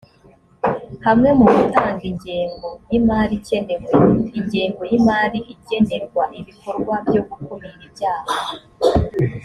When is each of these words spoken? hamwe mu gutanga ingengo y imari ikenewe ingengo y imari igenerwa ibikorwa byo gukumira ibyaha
hamwe 1.05 1.29
mu 1.37 1.45
gutanga 1.55 2.03
ingengo 2.11 2.67
y 2.89 2.93
imari 2.99 3.33
ikenewe 3.39 3.87
ingengo 4.39 4.81
y 4.91 4.93
imari 4.99 5.39
igenerwa 5.53 6.23
ibikorwa 6.39 6.95
byo 7.07 7.21
gukumira 7.29 7.75
ibyaha 7.87 8.33